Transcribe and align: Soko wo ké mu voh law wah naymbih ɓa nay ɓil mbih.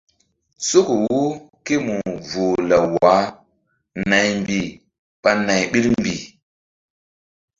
Soko 0.67 0.91
wo 1.03 1.19
ké 1.65 1.75
mu 1.85 1.95
voh 2.29 2.57
law 2.69 2.85
wah 3.01 3.25
naymbih 4.09 4.67
ɓa 5.21 5.31
nay 5.45 5.63
ɓil 5.71 5.87
mbih. 5.99 6.21